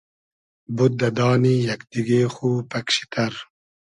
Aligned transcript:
بود 0.75 0.93
دۂ 1.01 1.09
دانی 1.17 1.55
یئگ 1.67 1.81
دیگې 1.91 2.21
خو 2.33 2.49
پئگ 2.69 2.87
شی 2.95 3.05
تئر 3.11 3.33